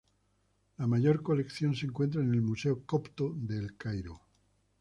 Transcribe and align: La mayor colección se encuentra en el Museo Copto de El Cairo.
La 0.79 0.87
mayor 0.87 1.21
colección 1.21 1.75
se 1.75 1.85
encuentra 1.85 2.23
en 2.23 2.33
el 2.33 2.41
Museo 2.41 2.81
Copto 2.87 3.35
de 3.37 3.57
El 3.59 3.77
Cairo. 3.77 4.19